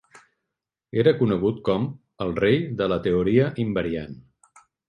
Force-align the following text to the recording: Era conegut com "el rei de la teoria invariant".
Era 1.01 1.13
conegut 1.19 1.59
com 1.69 1.85
"el 2.27 2.33
rei 2.41 2.59
de 2.83 2.91
la 2.95 3.01
teoria 3.07 3.55
invariant". 3.69 4.21